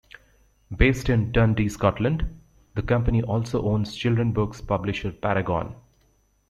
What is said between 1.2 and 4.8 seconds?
Dundee, Scotland, the company also owns children books